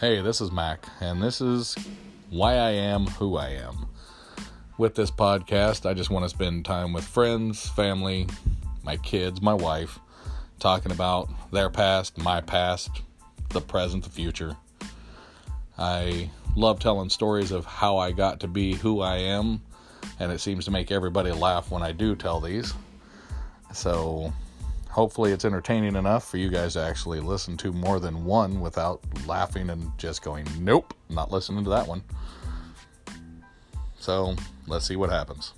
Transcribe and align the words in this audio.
Hey, 0.00 0.22
this 0.22 0.40
is 0.40 0.50
Mac, 0.50 0.86
and 1.02 1.22
this 1.22 1.42
is 1.42 1.76
why 2.30 2.54
I 2.54 2.70
am 2.70 3.04
who 3.04 3.36
I 3.36 3.48
am. 3.50 3.86
With 4.78 4.94
this 4.94 5.10
podcast, 5.10 5.84
I 5.84 5.92
just 5.92 6.08
want 6.08 6.24
to 6.24 6.30
spend 6.30 6.64
time 6.64 6.94
with 6.94 7.04
friends, 7.04 7.68
family, 7.68 8.26
my 8.82 8.96
kids, 8.96 9.42
my 9.42 9.52
wife, 9.52 9.98
talking 10.58 10.90
about 10.90 11.28
their 11.52 11.68
past, 11.68 12.16
my 12.16 12.40
past, 12.40 13.02
the 13.50 13.60
present, 13.60 14.04
the 14.04 14.08
future. 14.08 14.56
I 15.76 16.30
love 16.56 16.80
telling 16.80 17.10
stories 17.10 17.52
of 17.52 17.66
how 17.66 17.98
I 17.98 18.12
got 18.12 18.40
to 18.40 18.48
be 18.48 18.72
who 18.72 19.02
I 19.02 19.18
am, 19.18 19.60
and 20.18 20.32
it 20.32 20.40
seems 20.40 20.64
to 20.64 20.70
make 20.70 20.90
everybody 20.90 21.30
laugh 21.30 21.70
when 21.70 21.82
I 21.82 21.92
do 21.92 22.16
tell 22.16 22.40
these. 22.40 22.72
So, 23.74 24.32
hopefully 24.90 25.32
it's 25.32 25.44
entertaining 25.44 25.96
enough 25.96 26.28
for 26.28 26.36
you 26.36 26.50
guys 26.50 26.74
to 26.74 26.80
actually 26.80 27.20
listen 27.20 27.56
to 27.58 27.72
more 27.72 28.00
than 28.00 28.24
one 28.24 28.60
without 28.60 29.00
laughing 29.26 29.70
and 29.70 29.90
just 29.98 30.22
going, 30.22 30.46
nope, 30.58 30.94
not 31.08 31.30
listening 31.30 31.64
to 31.64 31.70
that 31.70 31.86
one. 31.86 32.02
So 33.98 34.34
let's 34.66 34.86
see 34.86 34.96
what 34.96 35.10
happens. 35.10 35.54